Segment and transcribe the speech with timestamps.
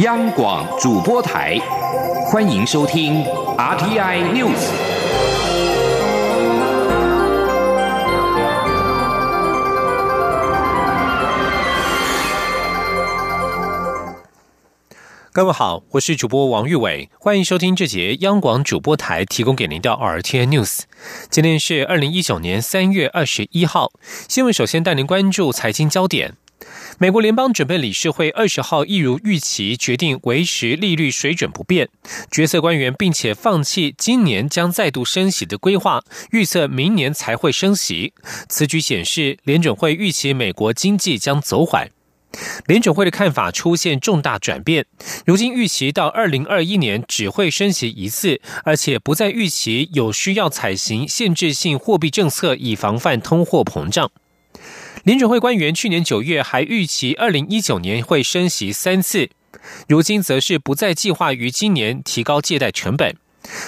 [0.00, 1.58] 央广主播台，
[2.26, 3.24] 欢迎收听
[3.56, 4.68] RTI News。
[15.32, 20.80] 各位好，我是主播王玉伟，欢迎收听这节央广主播台提供给您的 RTI News。
[21.30, 23.92] 今天是二零一九年三月二十一号，
[24.28, 26.34] 新闻首先带您关注财经焦点。
[26.98, 31.88] 美国联邦准备理事会二十号一如预期决定维持利率水准不变，
[32.30, 38.14] 决策官员并且放弃今年将再度升息的规划，预测明年才会升息。
[38.48, 41.90] 此举显示联准会预期美国经济将走缓。
[42.66, 44.84] 联准会的看法出现重大转变，
[45.24, 54.10] 如今预期到二零二一年只会升息一次，而且不再预期有需要采行限制性货币政策以防范通货膨胀。
[55.04, 59.30] 联准会官员去年九月还预期二零一九年会升息三次，
[59.88, 63.16] 如今则是不再计划于今年提高借贷成本。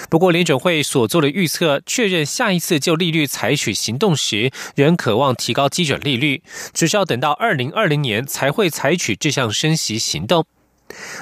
[0.09, 10.45] 不过，联准会所做的预测确认，下一次就利率采取行动时，仍渴望提高基准利率，只是要等到二零二零年才会采取这项升息行动。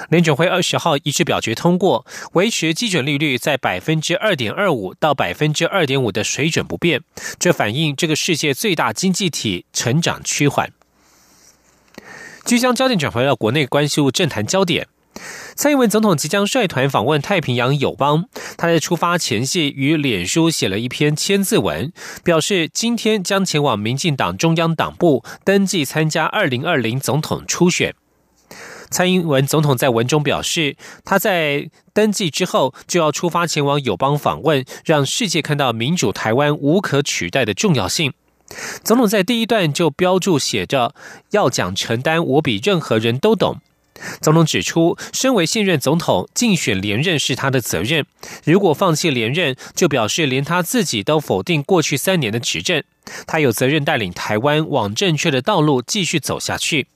[0.08, 7.02] 联准会二十号一致表决通过，维持基准利率在百分之二点二五到百分之二点五的水准不变。
[7.38, 10.72] 这反映这个世界最大经济体成长趋缓。
[12.44, 14.88] 即将焦点转回到国内关注政坛焦点，
[15.54, 18.24] 蔡英文总统即将率团访问太平洋友邦。
[18.56, 21.92] 他在出发前夕于脸书写了一篇签字文，
[22.24, 27.94] 表示今天将前往民进党中央党部登记参加二零二零总统初选。
[28.90, 38.12] 蔡英文总统在文中表示，他在登记之后就要出发前往友邦访问，让世界看到民主台湾无可取代的重要性。
[38.82, 40.94] 总统在第一段就标注写着
[41.32, 43.60] ：“要讲承担，我比任何人都懂。”
[44.22, 48.06] 总统指出，身为现任总统，竞选连任是他的责任。
[48.44, 52.82] 如果放弃连任，就表示连他自己都否定过去三年的执政。
[53.26, 56.86] 他有责任带领台湾往正确的道路继续走下去。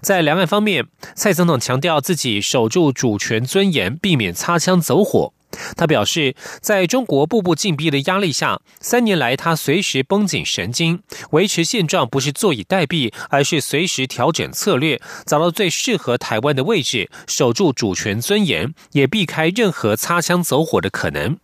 [0.00, 5.32] 在两岸方面，蔡总统强调自己守住主权尊严，避免擦枪走火。
[5.76, 21.36] 他表示，在中国步步紧逼的压力下，三年来他随时绷紧神经，维持现状不是坐以待毙，而是随时调整策略，找到最适合台湾的位置，守住主权尊严，也避开任何擦枪走火的可能。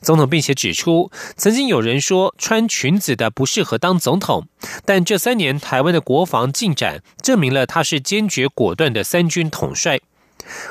[0.00, 4.46] 总统并且指出，曾经有人说穿裙子的不适合当总统，
[4.84, 10.00] 但这三年台湾的国防进展证明了他是坚决果断的三军统帅。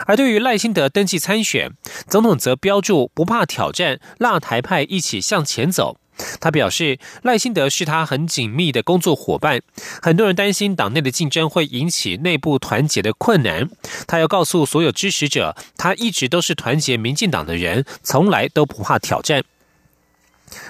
[0.06, 1.72] 而对于赖清德登记参选，
[2.08, 5.98] 总统则标注不怕挑战，辣台派一起向前走。
[6.40, 9.62] 他表示，赖清德是他很紧密的工作伙伴。
[10.02, 13.70] 很多人担心党内的竞争会引起内部团结的困难。
[14.08, 19.44] 他要告诉所有支持者，他一直都是团结民进党的人，从来都不怕挑战。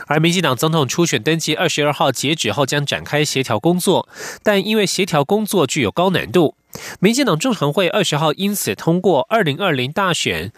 [0.07, 4.07] 而民进党总统初选登记二十二号截止后将展开协调工作，
[4.41, 6.55] 但因为协调工作具有高难度，
[6.99, 10.51] 民进党中常会二十号因此通过二零二零大选。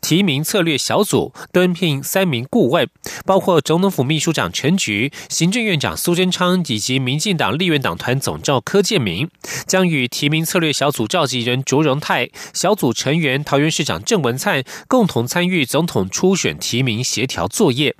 [0.00, 2.88] 提名策略小组敦聘三名顾问，
[3.24, 9.28] 包括总统府秘书长陈菊、行政院长苏贞昌以及民进党立院党团总召柯建明，
[9.66, 17.94] 将与提名策略小组召集人卓荣泰、小组成员桃园市长郑文灿共同参与总统初选提名协调作业。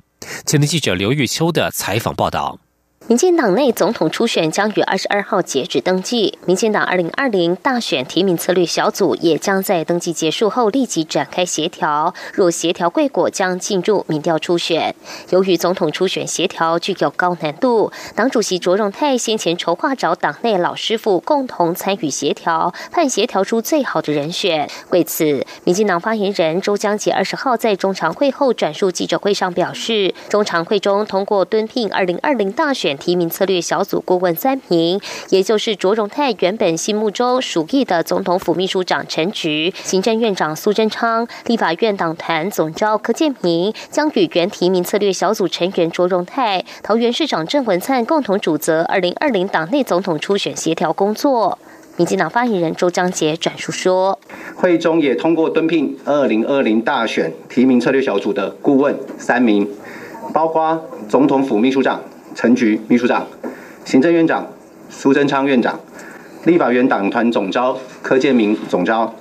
[0.45, 2.59] 前天记者刘玉秋的采访报道。
[3.07, 12.13] 民进党内总统初选将于二十二号截止登记，民进党二零二零大选提名策略小组也将在登记结束后立即展开协调。
[12.31, 14.95] 若协调贵果，将进入民调初选。
[15.31, 24.69] 由于总统初选协调具有高难度，党主席卓荣泰先前筹划找党内老师傅共同参与协调，盼协调出最好的人选。
[24.91, 32.90] 为此，民进党发言人周江杰二十号在中常会后转述记者会上表示，中常会中通过敦聘二零二零大选。
[32.97, 51.57] 提名策略小组顾问三名，也就是卓荣泰原本心目中属意的总统府秘书长陈菊、行政院长苏贞昌、立法院党团总召柯建明，将与原提名策略小组成员卓荣泰、桃园市长郑文灿共同主责二零二零党内总统初选协调工作。
[51.97, 54.17] 民进党发言人周章杰转述说，
[54.55, 59.69] 会中也通过敦聘二零二零大选提名策略小组的顾问三名，
[60.33, 62.01] 包括总统府秘书长。
[62.33, 63.27] 陈菊秘书长、
[63.83, 64.47] 行政院长
[64.89, 65.79] 苏贞昌院长、
[66.45, 69.13] 立法院党团总召柯建明总召，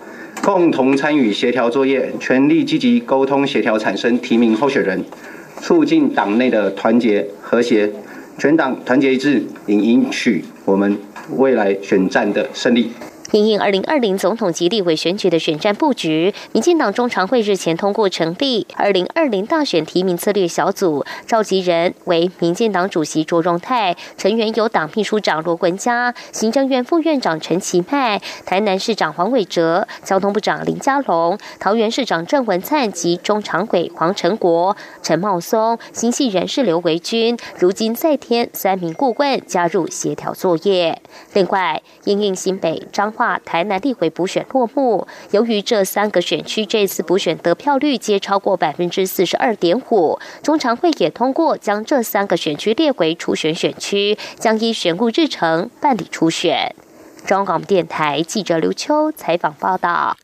[0.43, 5.05] 共同参与协调作业，全力积极沟通协调，产生提名候选人，
[5.61, 7.93] 促进党内的团结和谐，
[8.39, 10.97] 全党团结一致，以赢取我们
[11.37, 12.91] 未来选战的胜利。
[13.33, 41.01] 因应二零二零总统及立委选举的选战布局，民进党中常会日前通过成立二零二零大选提名策略小组，召集人为民进党主席卓荣泰，成员有党秘书长罗文嘉、行政院副院长陈其迈、台南市长黄伟哲、交通部长林佳龙、桃园市长郑文灿及中常委黄成国、陈茂松、新系人士刘维军，如今再添三名顾问加入协调作业。
[41.33, 43.15] 另外，因应新北张。
[43.21, 56.75] 话台南立委补选落幕，由于这三个选区这次补选得票率皆超过百分之四十二点五，中常会也通过将这三个选区列为初选选区，将依选务日程办理初选。
[57.27, 60.17] 中广电台记者刘秋采访报道。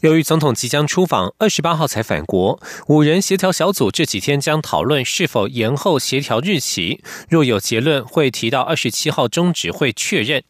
[0.00, 10.42] 由于总统即将出访，二十八号才返国，五人协调小组这几天将讨论是否延后协调日期，若有结论，会提到二十七号中止会确认。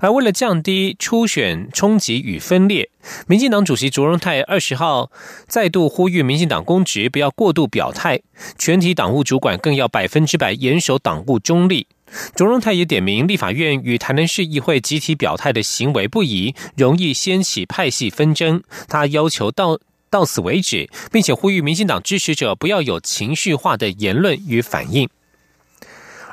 [0.00, 2.90] 而为了降低初选冲击与分裂，
[3.26, 5.10] 民进党主席卓荣泰二十号
[5.46, 8.20] 再度呼吁民进党公职不要过度表态，
[8.58, 11.86] 全体党务主管更要百分之百严守党务中立。
[12.36, 18.62] 卓荣泰也点名立法院与台南市议会集体表态的行为不宜，容易掀起派系纷争。
[18.86, 19.78] 他要求到
[20.10, 25.08] 到此为止，并且呼吁民进党支持者不要有情绪化的言论与反应。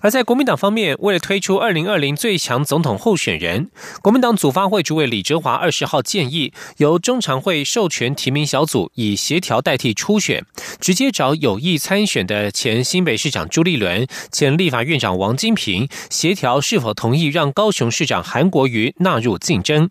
[0.01, 3.69] 而在国民党方面，为了推出二零二零最强总统候选人，
[4.01, 10.45] 国民党组发会主委李哲华二十号建议，由中常会授权提名小组以协调代替初选，
[10.79, 19.89] 直接找有意参选的前新北市长朱立伦、前立法院长王金平协调是否同意让高雄市长韩国瑜纳入竞争。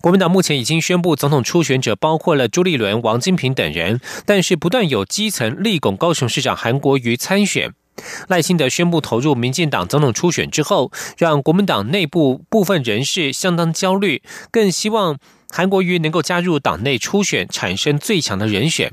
[0.00, 7.72] 国民党目前已经宣布，总统初选者包括了朱立伦、王金平等人，但是不断有基层力拱高雄市长韩国瑜参选。
[8.28, 15.18] 赖清德宣布投入民进党总统初选之后，让国民党内部部分人士相当焦虑，更希望
[15.50, 18.92] 韩国瑜能够加入党内初选，产生最强的人选。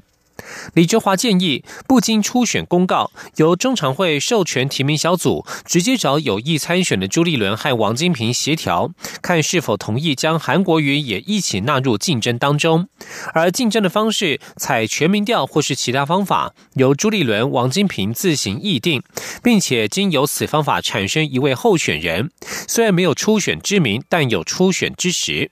[0.73, 8.91] 李哲华建议，不经初选公告，由中常会授权提名小组直接找有意参选的朱立伦和王金平协调，
[9.21, 12.87] 看是否同意将韩国瑜也一起纳入竞争当中。
[13.33, 19.01] 而竞争的方式，采全民调或是其他方法，由朱立伦、王金平自行议定，
[19.41, 22.31] 并且经由此方法产生一位候选人。
[22.67, 25.51] 虽然没有初选之名，但有初选之实。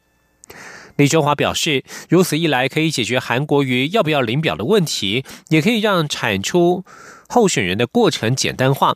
[0.96, 6.86] 李周华表示，如此一来可以解决韩国瑜要不要领表的问题，也可以让产出
[7.28, 8.96] 候选人的过程简单化。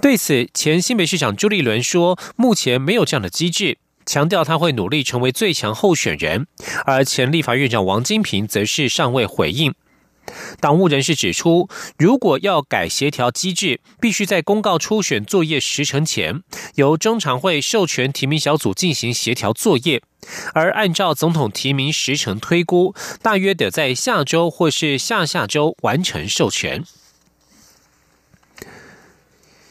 [0.00, 6.46] 对此，前新北市长朱立伦说，目前没有这样的机制，强调他会努力成为最强候选人。
[6.84, 9.74] 而前立法院长王金平则是尚未回应。
[10.60, 11.68] 党务人士指出，
[11.98, 16.42] 如果要改协调机制，必须在公告初选作业时程前，
[16.74, 20.02] 由中常会授权提名小组进行协调作业。
[20.52, 26.84] 而按照总统提名时程推估，大约得在下周或是下下周完成授权。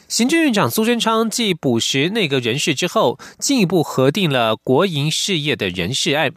[0.08, 6.32] 行政院长苏贞昌继补实内阁人事之后，进一步核定了国营事业的人事案。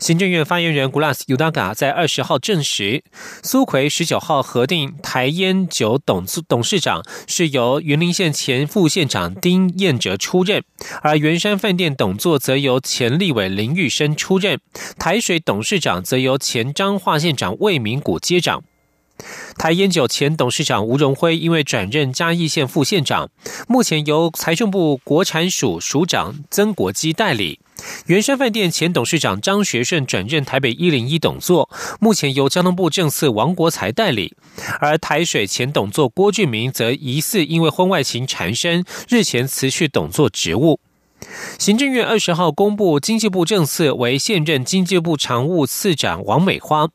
[0.00, 3.04] 行政院发言人 Gulas Udaga 在二十号证实，
[3.42, 10.64] 苏奎十九号核定台烟酒董董事长是由云林县前副县长丁彦哲出任，
[11.02, 14.58] 而圆山饭店董座则由前立委林玉生出任，
[14.98, 18.64] 台水董事长则由前彰化县长魏明谷接掌。
[19.58, 23.28] 台烟酒前董事长吴荣辉因为转任嘉义县副县长，
[23.68, 27.60] 目前由财政部国产署署长曾国基代理。
[28.06, 31.68] 原山饭店前董事长张学顺转任台北一零一董座，
[32.00, 34.36] 目前由交通部政策王国才代理。
[34.80, 40.80] 而台水前董座郭俊明则疑似因为婚外情缠身，日前辞去董座职务。
[41.58, 46.88] 行政院二十号公布经济部政策，为现任经济部常务次长王美花，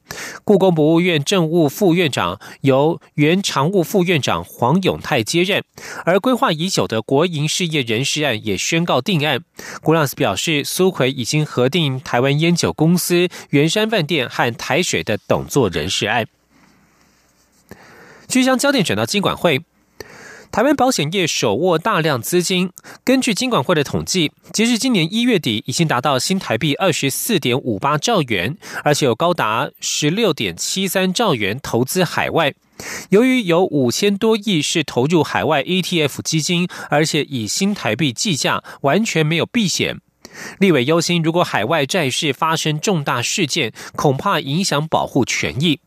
[0.44, 5.64] 故宫博物院政务副院长由原常务副院长黄永泰接任，
[6.06, 9.44] 而规划已久的国营事业人事案也宣告定案。
[9.82, 16.26] 古拉斯表示，苏奎已经核定台湾烟酒公司、圆山饭店和台水的董座人事案。
[18.28, 19.62] 据将焦点转到经管会。
[20.56, 22.72] 台湾保险业手握大量资金，
[23.04, 32.54] 根据金管会的统计，截至今年一月底，已经达到新台币二十四点五八兆元，而且有高达十六点七三兆元投资海外。
[33.10, 40.00] 由于有五千多亿是投入海外 ETF 基金，而且以新台币计价，完全没有避险。
[40.60, 45.82] 立委忧心，如果海外债市发生重大事件，恐怕影响保护权益。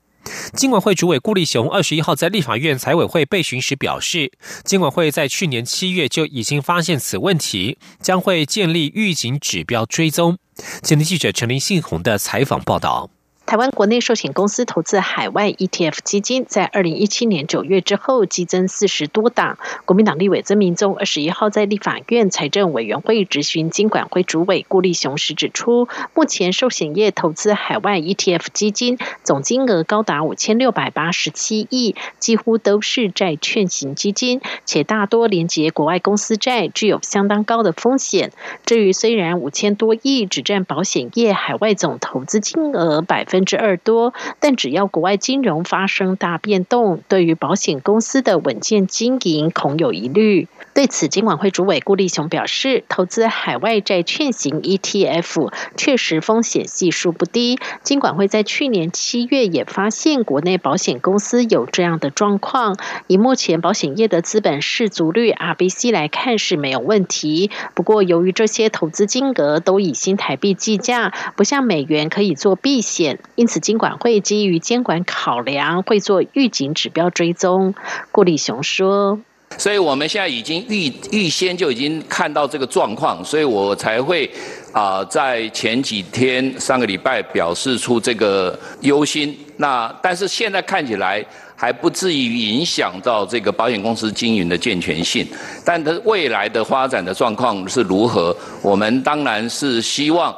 [0.54, 4.32] 金管会主委顾立雄二十一号在立法院财委会备询时表示，
[4.64, 10.38] 金管会在去年七月就已经发现此问题，将会建立预警指标追踪。
[10.82, 13.11] 前天记者陈林信宏的采访报道。
[13.49, 19.57] 台湾国内寿险公司投资海外 ETF 基金，在二零一七年九月之后激增四十多档。
[19.87, 38.31] 国民党立委曾明宗二十一号在立法院财政委员会质询金管会主委顾立雄时指出，目前寿险业投资海外 ETF 基金总金额高达五千六百八十七亿，几乎都是债券型基金，且大多连接国外公司债，具有相当高的风险。
[38.67, 43.38] 至于虽然五千多亿只占保险业海外总投资金额百分。
[43.38, 50.49] 分之二多，但只要国外金融发生大变动，对于保险公司的稳健经营恐有疑虑。
[50.75, 57.61] 对此，金管会主委顾立雄表示，投资海外债券型 ETF 确实风险系数不低。
[57.83, 62.76] 金管会在去年七月也发现国内保险公司有这样的状况。
[63.07, 67.52] 以目前保险业的资本市足率 RBC 来看是没有问题。
[67.75, 73.18] 不过，由于这些投资金额都以新台币计价，不像美元可以做避险。
[73.35, 77.75] 因此，金管会基于监管考量，会做预警指标追踪。
[78.11, 79.20] 顾立雄说
[79.56, 84.28] ：“所以我们现在已经预预先就已经看到这个状况，所以我才会
[84.73, 89.38] 啊，在前几天上个礼拜表示出这个忧心。
[89.58, 95.25] 那但是现在看起来还不至于影响到这个保险公司经营的健全性。
[95.64, 98.37] 但它未来的发展的状况是如何？
[98.62, 100.35] 我们当然是希望。”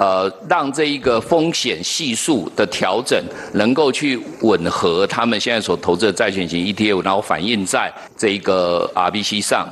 [0.00, 9.68] 呃，让这一个风险系数的调整能够去吻合他们现在所投资的债券型 ETF，然后反映在这一个 RBC 上。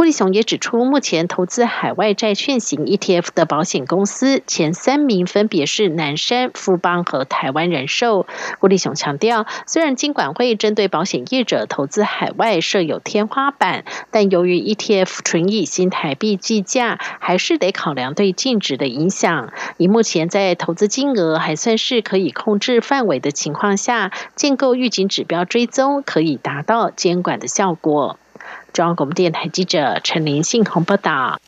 [0.00, 8.26] 郭立雄也指出，目前投资海外债券型 ETF 的保险公司前三名分别是南山、富邦和台湾人寿。
[8.60, 19.52] 郭立雄强调，虽然金管会针对保险业者投资海外设有天花板，但由于 ETF 纯以新台币计价，还是得考量对净值的影响。
[19.76, 28.18] 以目前在投资金额还算是可以控制范围的情况下，建构预警指标追踪，可以达到监管的效果。
[28.72, 31.40] 中央广播电台记者陈林信鸿报道：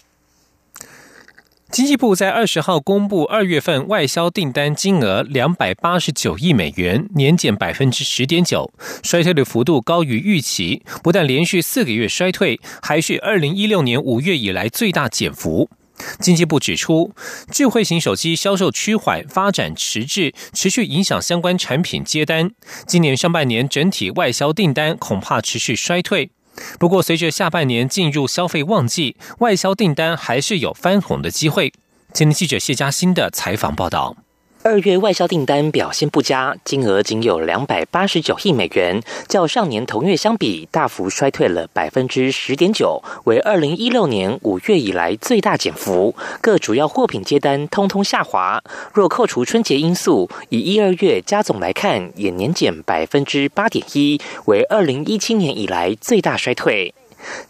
[1.70, 10.82] 经济部在二十号公布二月份外销订单金额两百八十九亿美元，年减百分之十点九，衰退的幅度高于预期。
[11.02, 15.70] 不但连续四个月衰退，还是二零一六年五月以来最大减幅。
[16.18, 17.12] 经济部指出，
[17.52, 22.50] 智慧型手机销售趋缓，发展迟滞，持续影响相关产品接单。
[22.86, 26.30] 今年上半年整体外销订单恐怕持续衰退。
[26.78, 31.72] 不过，随着下半年进入消费旺季，外销订单还是有翻红的机会。
[32.12, 34.16] 今天记者谢佳欣的采访报道。
[34.64, 46.14] 二月外销订单表现不佳，金额仅有两百八十九亿美元，较上年同月相比大幅衰退了百分之十点九，为二零一六年五月以来最大减幅。
[46.40, 48.62] 各主要货品接单通通下滑。
[48.94, 56.94] 若扣除春节因素，以一二月加总来看，也年减百分之八点一，为二零一七年以来最大衰退。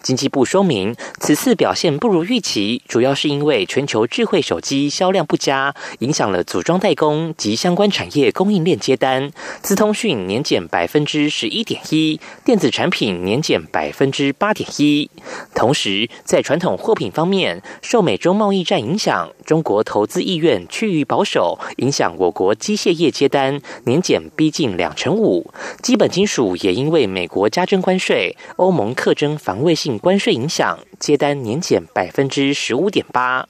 [0.03, 9.31] 经济部说明，此次表现不如预期，主要是因为全球智慧手机销量不佳，影响了组装代工及相关产业供应链接单。
[9.63, 15.09] 资通讯年减百分之十一点一，电子产品年减百分之八点一。
[15.55, 25.51] 同时，在传统货品方面，受美中贸易战影响，中国投资意愿趋于保守，影响我国机械业接单年减逼近两成五。
[25.81, 29.62] 基本金属也因为美国加征关税，欧盟特征防。
[29.63, 33.49] 卫性关税影响，接单年减百分之十五点八。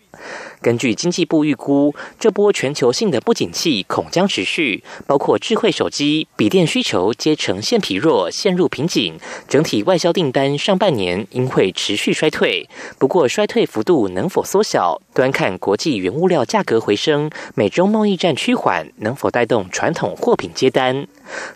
[0.60, 9.18] 根据经济部预估，这波全球性的不景气恐将持续，包括智慧手机、笔电需求皆呈现疲弱，陷入瓶颈。
[9.48, 21.08] 整体外销订单上半年应会持续衰退，不过衰退幅度能否缩小，端看国际原物料价格回升、美中贸易战趋缓能否带动传统货品接单。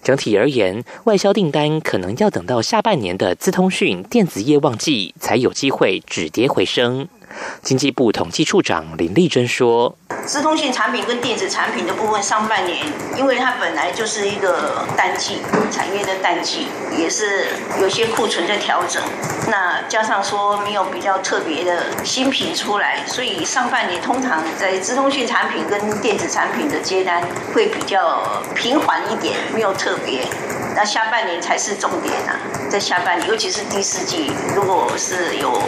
[0.03, 7.09] 整体而言，外销订单可能要等到下半年的资通讯电子业旺季，才有机会止跌回升。
[7.63, 15.39] 经济部统计处长林丽珍说：“资通讯产品跟电子产品的部分，上半年因为它本来就是一个淡季，
[15.71, 17.47] 产业的淡季，也是
[17.81, 19.03] 有些库存在调整。
[19.49, 27.23] 那加上说没有比较特别的新品出来，所以上半年通常在资通讯产品跟电子产品的接单
[27.55, 30.27] 会比较平缓一点，没有特别。
[30.75, 32.37] 那下半年才是重点啊，
[32.69, 35.63] 在下半年，尤其是第四季，如果是有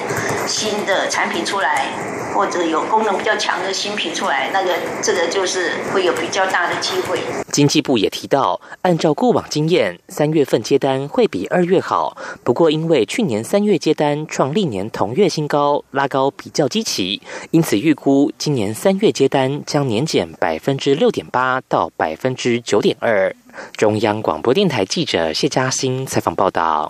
[0.46, 1.88] 新的产品出出来。
[2.34, 4.72] 或者有功能比较强的新品出来，那个
[5.02, 7.18] 这个就是会有比较大的机会。
[7.50, 12.16] 经济部也提到，按照过往经验，三月份接单会比二月好。
[12.44, 23.34] 不过，因为去年三月接单创历年同月新高，拉高比较积极，因此预估今年三月接单将年减百分之六点八到百分之九点二。
[23.76, 26.88] 中央广播电台记者谢嘉欣采访报道。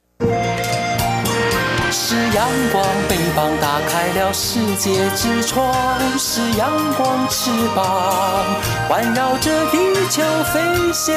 [2.11, 5.71] 是阳光，翅膀打开了世界之窗；
[6.19, 8.47] 是阳光，翅膀
[8.89, 9.77] 环绕着地
[10.09, 11.15] 球飞翔。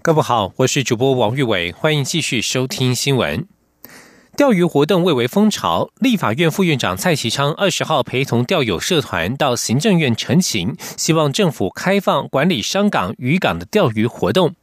[0.00, 3.46] 各位好，我是主播王玉伟，欢迎继续收听新闻。
[4.36, 14.54] 钓鱼活动蔚为风潮，立法院副院长蔡其昌二十号陪同钓友社团到行政院陈情，希望政府开放管理商港、渔港的钓鱼活动。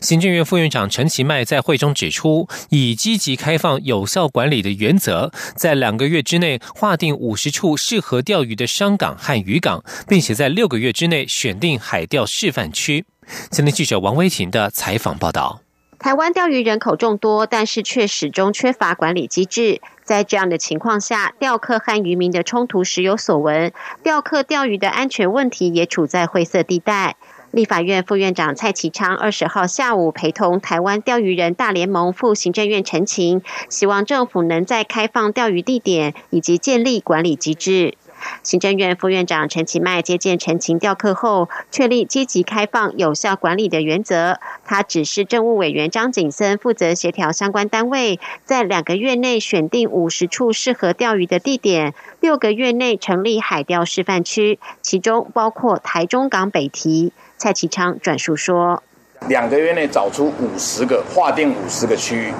[0.00, 13.04] 行政院副院长陈其迈在会中指出，以积极开放、有效管理的原则，在两个月之内划定五十处适合钓鱼的商港和渔港，并且在六个月之内选定海钓示范区。
[13.50, 15.65] 今天记者王威婷的采访报道。
[15.98, 19.80] 台湾钓鱼人口众多，但是却始终缺乏管理机制。
[20.04, 23.72] 在这样的情况下，钓客和渔民的冲突时有所闻，
[24.02, 27.16] 钓客钓鱼的安全问题也处在灰色地带。
[27.50, 37.94] 立法院副院长蔡其昌二十号下午陪同台湾钓鱼人大联盟赴行政院陈情，希望政府能在开放钓鱼地点以及建立管理机制。
[38.42, 44.38] 行政院副院长陈其迈接见陈情调客后，确立积极开放、有效管理的原则。
[44.64, 57.12] 他指示政务委员张景森负责协调相关单位，在两个月内选定五十处适合钓鱼的地点，六个月内成立海钓示范区，其中包括台中港北堤。
[57.36, 58.82] 蔡其昌转述说：
[59.28, 62.32] 两个月内找出五十个，划定五十个区域，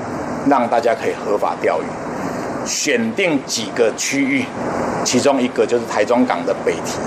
[0.49, 2.06] 让大家可以合法钓鱼。
[2.66, 4.44] 选定几个区域，
[5.04, 6.99] 其中一个就是台中港的北堤，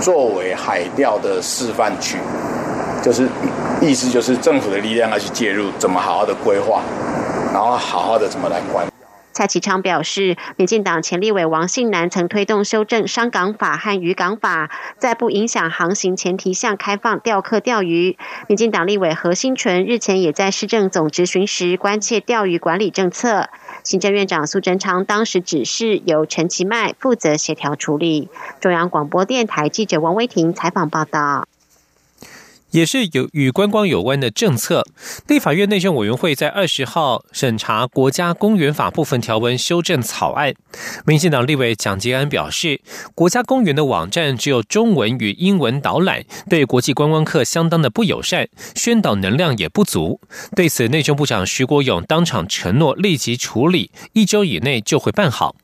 [0.00, 2.16] 作为海钓的示范区，
[3.02, 3.28] 就是
[3.82, 6.80] 意思就是政府的力量要去介入，怎么好好的规划，
[7.52, 8.86] 然后好好的怎么来管。
[9.30, 18.18] 蔡启昌表示，民进党前立委王信南曾推动修正商港法和渔港法，在不影响航行前提下开放钓客钓鱼。
[18.48, 23.48] 民进党立委何新纯日前也在市政总执询时关切钓鱼管理政策。
[23.88, 28.28] 行政院长苏贞昌当时指示由陈其迈负责协调处理。
[28.60, 31.48] 中央广播电台记者王威婷采访报道。
[32.70, 34.86] 也是有与观光有关的政策。
[35.26, 40.54] 立法院内政委员会在二十号审查《国家公园法》部分条文修正草案。
[41.06, 42.80] 民进党立委蒋吉安表示，
[43.14, 50.20] 国家公园的网站只有中文与英文导览，对国际观光客相当的不友善，宣导能量也不足。
[50.54, 55.56] 对此，内政部长徐国勇当场承诺立即处理，一周以内就会办好。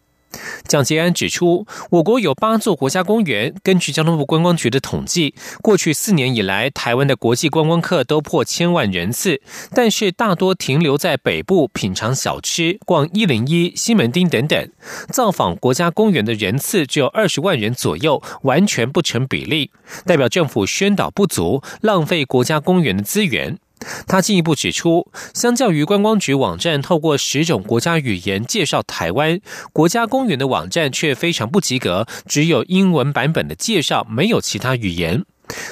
[0.67, 3.55] 蒋捷安指出，我国有八座国家公园。
[3.63, 9.41] 根据交通部观光局的统计，过去四年以来，台湾的国际观光客都破千万人次，
[9.73, 14.71] 但是大多停留在北部品尝小吃、逛一零一、西门町等等，
[15.11, 19.71] 造访国家公园的人次只有二十万人左右，完全不成比例，
[20.07, 23.59] 代表政府宣导不足，浪费国家公园的资源。
[24.07, 29.41] 他进一步指出，相较于观光局网站透过十种国家语言介绍台湾，
[29.73, 35.25] 国家公园的网站却非常不及格，只有英文版本的介绍，没有其他语言。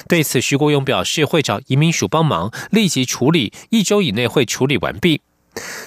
[0.07, 5.21] 对此，徐国勇表示会找移民署帮忙，立即处理，一周以内会处理完毕。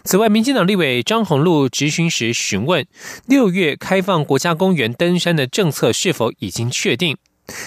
[0.05, 2.87] 此外，民进党立委张宏禄质询时询问，
[3.27, 7.17] 六月开放国家公园登山的政策是否已经确定？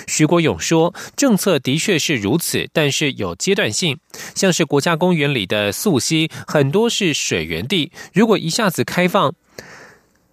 [0.07, 3.97] 徐国勇说：“政策的确是如此，但是有阶段性。
[4.35, 9.33] 像是国家公园里的溯溪，很多是水源地，如果一下子开放，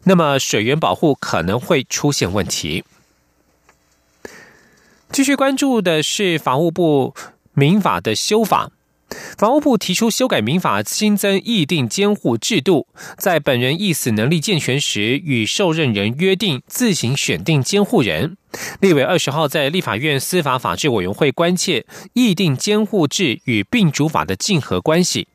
[0.04, 2.84] 那么水源保护可能会出现问题。”
[5.12, 7.14] 继续关注的是法务部
[7.54, 8.72] 民法的修法。
[9.38, 12.86] 法务部提出修改民法，新增议定监护制度，
[13.18, 18.36] 在本人意死能力健全时，与受任人约定自行选定监护人。
[18.80, 25.28] 立委二十号在立法院司法法制委员会关切议定监护制与病主法的竞合关系。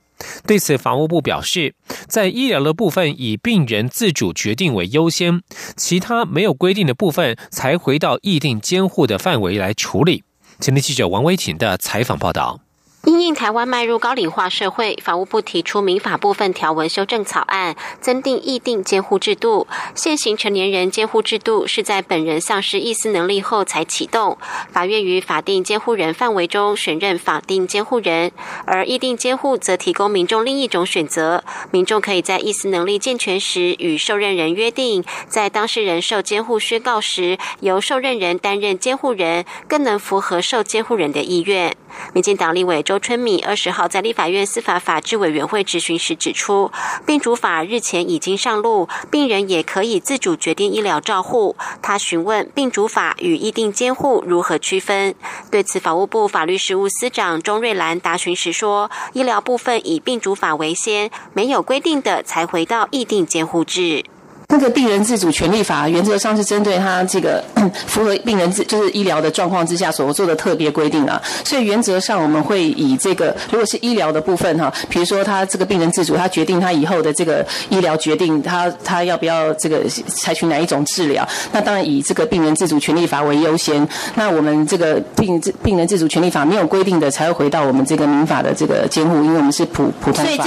[0.46, 1.74] 对此，法务部表示，
[2.08, 5.42] 在医疗的部分以病人自主决定为优先，
[5.76, 10.24] 其他没有规定的部分才回到议定监护的范围来处理。
[10.60, 12.60] 前天记者王威婷的采访报道。
[13.04, 19.66] 因应台湾迈入高龄化社会，法务部提出民法部分条文修正草案，增订议定监护制度。
[19.96, 24.38] 现行成年人监护制度是在本人丧失意思能力后才启动，
[24.72, 28.32] 法院于法定监护人范围中选任法定监护人，
[28.66, 41.76] 而议定监护则提供民众另一种选择：民众可以在意思能力健全时与受任人约定，在当事人受监护宣告时，由受任人担任监护人，更能符合受监护人的意愿。
[42.14, 46.72] 民进党立委周春米二十号在立法院司法法制委员会质询时指出，
[47.06, 51.56] 病主法日前已经上路，病人也可以自主决定医疗照护。
[51.82, 55.16] 他询问病主法与议定监护如何区分？
[55.50, 64.04] 对此，法务部法律事务司长钟瑞兰答询时说，医疗部分以病主法为先，没有规定的才回到议定监护制。
[64.52, 67.44] 那个病人自主权利法原则上是针对他这个
[67.88, 83.88] 符合病人自就是医疗的状况之下所做的特别规定啊，所以原则上我们会以这个如果是医疗的部分哈，比如说他这个病人自主，他决定他以后的这个医疗决定，他他要不要这个采取哪一种治疗，那当然以这个病人自主权利法为优先。
[84.16, 90.46] 那我们这个病病人自主权利法没有规定的，才会回到我们这个民法的这个监护，因为我们是普普通法。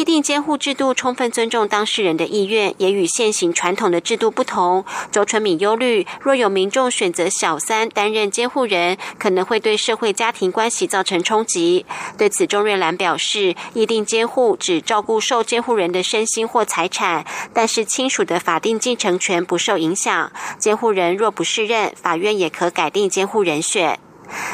[0.00, 4.82] 议定监护制度充分尊重当事人的意愿，也与现行传统的制度不同。
[5.12, 11.84] 周春敏忧虑，若有民众选择小三担任监护人，可能会对社会家庭关系造成冲击。
[12.16, 20.32] 对此，钟瑞兰表示，议定监护只照顾受监护人的身心或财产，但是亲属的法定继承权不受影响。
[20.58, 23.98] 监护人若不适任，法院也可改定监护人选。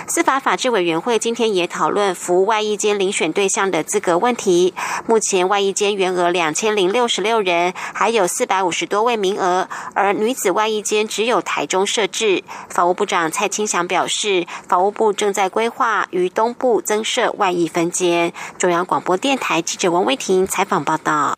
[0.09, 4.75] 司法法制委员会今天也讨论服务外役间遴选对象的资格问题。
[5.07, 12.43] 目前外役间员额两千零六十六人，还有四百五十多位名额，而女子外役间只有台中设置。
[12.69, 18.33] 法务部长蔡清祥表示，法务部正在规划于东部增设外役分间。
[18.59, 21.37] 中央广播电台记者王威婷采访报道。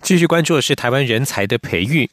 [0.00, 2.10] 继续关注的是台湾人才的培育。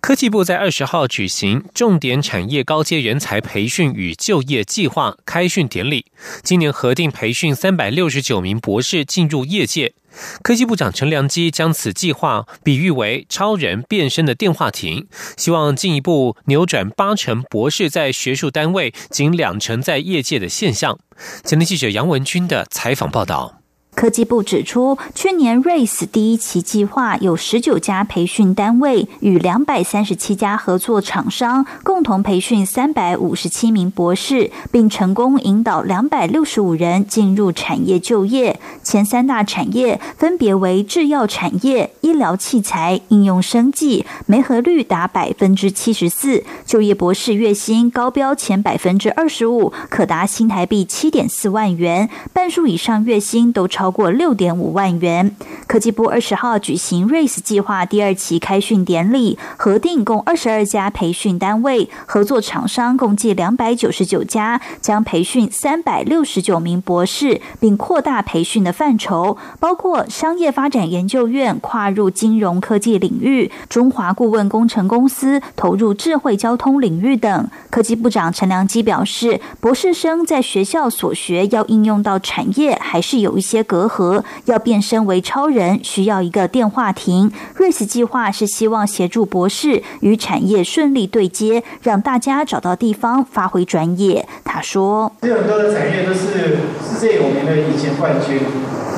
[0.00, 6.06] 科技部在二十号举行重点产业高阶人才培训与就业计划开训典礼，
[6.42, 9.94] 今年核定培训三百六十九名博士进入业界。
[10.42, 20.98] 科技部长陈良基将此计划比喻为超人变身的电话亭，希望进一步扭转八成博士在学术单位，仅两成在业界的现象。
[21.44, 23.57] 前天记者杨文军的采访报道。
[23.98, 38.60] 科技部指出，去年 RACE 第一期计划有十九家培训单位与两百三十七家合作厂商共同培训三百五十七名博士，并成功引导两百六十五人进入产业就业。
[38.84, 53.87] 前三大产业分别为制药产业、医疗器材、应用生技，媒合率达百分之七十四，就业博士月薪高标前百分之二十五，可达新台币七点四万元，半数以上月薪都超。
[53.88, 55.34] 超过六点五万元。
[55.66, 77.48] 科技部二十号举行 RACE 计划第二期开训典礼，核定共二十二家培训单位，合作厂商共计两百九十九家，将培训三百六十九名博士，并扩大培训的范畴，包括商业发展研究院跨入金融科技领域，中华顾问工程公司投入智慧交通领域等。
[77.70, 83.77] 科技部长陈良基表示，博士生在学校所学要应用到产业，还是有一些隔。
[83.78, 87.30] 隔阂要变身为超人，需要一个电话亭。
[87.54, 94.26] 瑞斯计划是希望协助博士与产业顺利对接，让大家找到地方发挥专业。
[94.42, 98.40] 他说：“有很多的产业都是世界有名的以前冠军，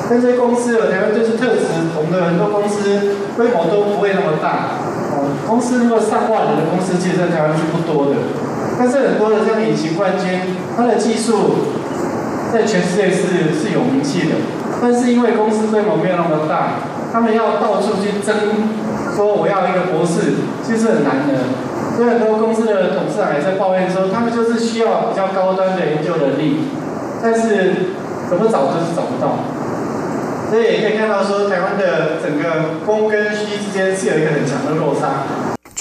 [0.09, 1.61] 但这公司有台湾就是特质
[1.93, 4.79] 同的很多公司规模都不会那么大。
[5.13, 8.15] 哦，公司如果上万人的公司，其实在台湾是不多的。
[8.79, 11.53] 但是很多的这样的隐形冠军，他的技术
[12.51, 14.35] 在全世界是是有名气的。”
[14.81, 16.81] 但是因为公司规模没有那么大，
[17.13, 18.33] 他们要到处去争，
[19.15, 21.37] 说我要一个博士，其实很难的。
[21.95, 26.65] 所以很多公司的董事长也在抱怨说，他们就是需要比较高端的研究能力，
[27.21, 27.93] 但是
[28.27, 29.45] 怎么找就是找不到。
[30.49, 35.29] 所以也可以看到说，台湾的整个供跟需之间是有一个很强的落差。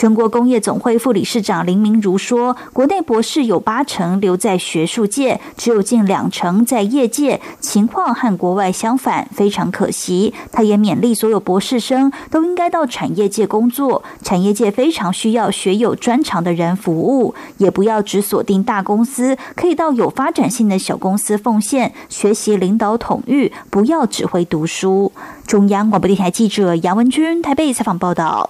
[0.00, 25.12] 全国工业总会副理事长林明如说：“国内博士有八成留在学术界，只有近两成在业界，情况和国外相反，非常可惜。”他也勉励所有博士生都应该到产业界工作，产业界非常需要学有专长的人服务，也不要只锁定大公司，可以到有发展性的小公司奉献，学习领导统御，不要只会读书。
[25.46, 28.48] 中央广播电台记者杨文君台北采访报道。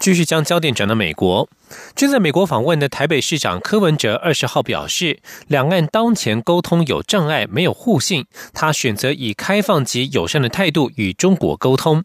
[0.00, 1.48] 继续将焦点转到美国。
[1.94, 8.24] 正在美国访问的台北市长柯文哲二十号表示，两岸当前沟通有障碍，没有互信。
[8.52, 12.02] 他选择以开放及友善的态度与中国沟通。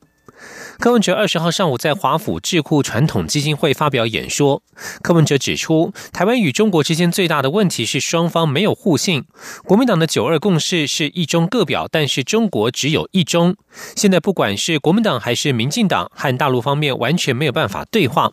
[0.80, 4.62] 柯文哲二十号上午在华府智库传统基金会发表演说。
[5.02, 9.26] 柯文哲指出，台湾与中国之间最大的问题是双方没有互信。
[9.64, 13.56] 国民党的九二共识是一中各表，但是中国只有一中。
[13.96, 18.32] 现在不管是国民党还是民进党，和大陆方面完全没有办法对话。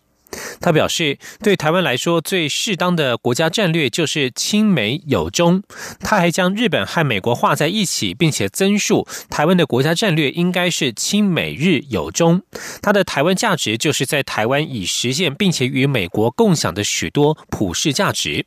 [0.60, 5.62] 他表示，对台湾来说，最适当的国家战略就是亲美友中。
[6.00, 12.42] 他还将日本和美国画在一起，并且增述台湾的国家战略应该是亲美日友中。
[12.80, 18.46] 他的台湾价值就是在台湾已实现并且与美国共享的许多普世价值。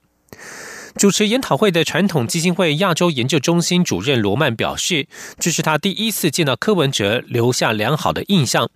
[0.98, 8.70] 主持研讨会的传统基金会亚洲研究中心主任罗曼表示，这是他第一次见到柯文哲，留下良好的印象。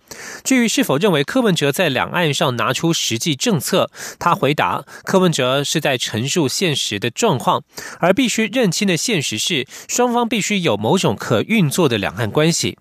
[0.44, 7.64] 至于是否认为柯文哲在两岸上拿出实际政策，他回答：柯文哲是在陈述现实的状况，
[8.00, 12.76] 而必须认清的现实是，双方必须有某种可运作的两岸关系。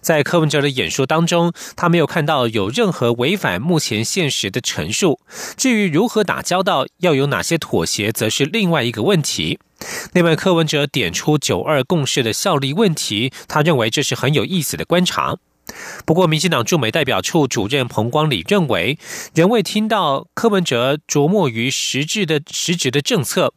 [0.00, 5.20] 在柯文哲的演说当中，他没有看到有任何违反目前现实的陈述。
[5.56, 9.58] 至于如何打交道，要有哪些妥协，则是另外一个问题。
[10.12, 15.36] 另外，柯文哲点出九二共识的效力问题，他认为这是很有意思的观察。
[16.04, 18.98] 不过，民进党驻美代表处主任彭光礼认为，
[19.34, 23.52] 仍未听到柯文哲琢磨于实质的实质的政策。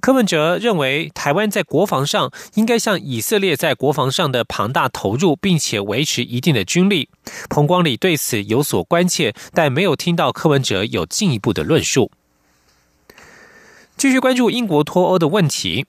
[0.00, 7.08] 柯文哲认为，台湾在国防上应该像以色列在国防上的庞大投入，并且维持一定的军力。
[7.48, 12.10] 彭光礼对此有所关切，但没有听到柯文哲有进一步的论述。
[13.96, 15.86] 继续关注英国脱欧的问题。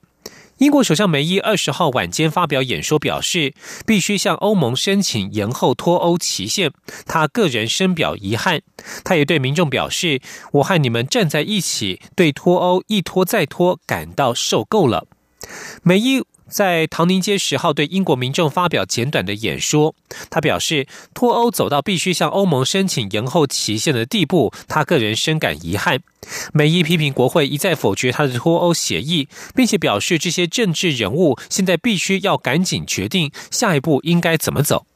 [0.64, 3.52] 英国首相梅伊二十号晚间发表演说，表示
[3.84, 6.72] 必须向欧盟申请延后脱欧期限。
[7.04, 8.62] 他个人深表遗憾。
[9.04, 10.22] 他也对民众表示
[10.52, 15.06] ：“我和你们站在一起，对脱欧一拖再拖感到受够了。”
[15.84, 16.22] 梅伊。
[16.54, 19.92] 在唐宁街十号对英国民众发表简短的演说，
[20.30, 25.98] 他表示脱欧走到必须向欧盟申请延后期限的地步，他个人深感遗憾。
[26.52, 34.86] 梅伊批评国会一再否决他的脱欧协议，并且表示这些政治人物现在必须要赶紧决定下一步应该怎么走。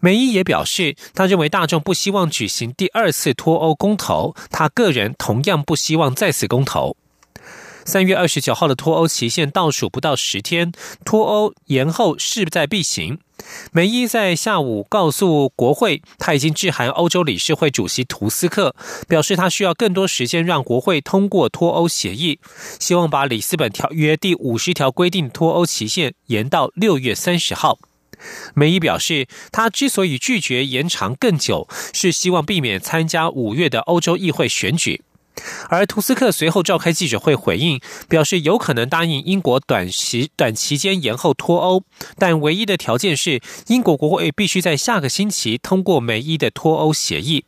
[0.00, 6.96] 梅伊也表示，他认为大众不希望举行第二次脱欧公投，他个人同样不希望再次公投。
[7.86, 10.72] 三月二十九号的脱欧期限倒数不到十天，
[11.04, 13.20] 脱欧延后势在必行。
[13.70, 18.74] 梅伊在下午告诉国会，他已经致函欧洲理事会主席图斯克，
[19.06, 22.40] 表示他需要更多时间让国会通过脱欧协议，
[22.80, 27.78] 希望把里斯本条约第五十条规定脱欧期限延到六月三十号。
[28.54, 35.02] 梅伊表示，他之所以拒绝延长更久，是希望避免参加五月的欧洲议会选举。
[35.68, 41.82] 而图斯克随后召开记者会回应，表示有可能答应英国短期短期间延后脱欧，
[42.18, 47.44] 但唯一的条件是英国国会必须在下个星期通过梅伊的脱欧协议。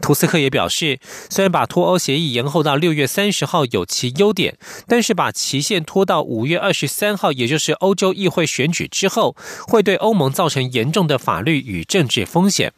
[0.00, 9.34] 图斯克也表示，虽然把脱欧协议延后到六月三十号有其优点，但是把期限拖到五月二十三号，也就是欧洲议会选举之后，
[9.66, 12.72] 会对欧盟造成严重的法律与政治风险。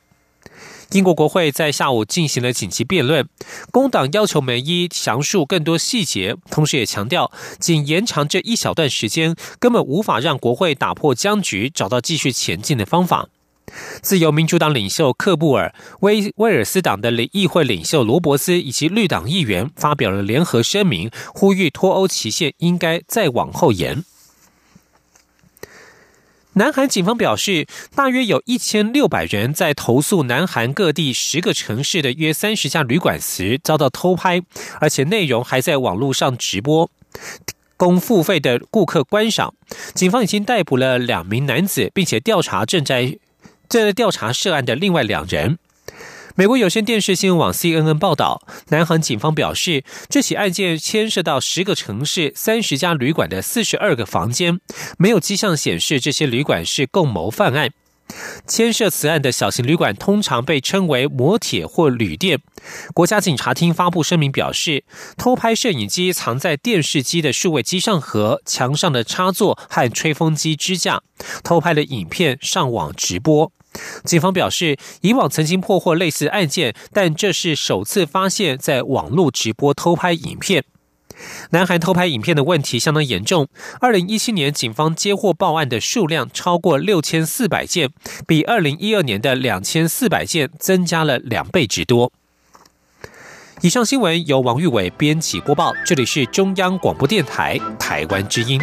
[0.93, 3.29] 英国国会在下午进行了紧急辩论，
[3.71, 13.29] 工党要求梅伊详述更多细节，同时也强调，仅延长这一小段时间根本无法让国会打破僵局，找到继续前进的方法。
[14.03, 24.03] 自由民主党领袖克布尔、威威尔斯党的议会领袖罗伯斯以及绿党议员发表了联合声明，呼吁脱欧期限应该再往后延。
[26.55, 34.43] 南韩警方表示，大约有一千六百人在投诉南韩各地十个城市的约三十家旅馆时遭到偷拍，
[34.81, 36.91] 而且内容还在网络上直播，
[37.77, 39.55] 供付费的顾客观赏。
[39.95, 43.17] 警方已经逮捕了两名男子，并且调查正在
[43.69, 45.59] 正在调查涉案的另外两人。
[46.41, 54.59] 美国有线电视新闻网 CNN 报道，南韩警方表示，这起案件牵涉到十个城市、三十家旅馆的四十二个房间，
[54.97, 57.69] 没有迹象显示这些旅馆是共谋犯案。
[58.47, 62.41] 牵涉此案的小型旅馆通常被称为摩铁或旅店。
[62.95, 64.85] 国家警察厅发布声明表示，
[65.17, 71.03] 偷拍摄影机藏在电视机的数位机上和墙上的插座和吹风机支架，
[71.43, 73.53] 偷拍的影片上网直播。
[74.05, 80.65] 警方表示，以往曾经破获类似案件，但这是首次发现，在网络直播偷拍影片。
[81.51, 83.49] 南韩偷拍影片的问题相当严重。
[83.81, 87.91] 二零一七年，警方接获报案的数量超过六千四百件，
[88.27, 92.13] 比二零一二年的两千四百件增加了两倍之多。
[93.63, 98.61] 以上新闻由王玉伟编辑播报，这里是中央广播电台台湾之音。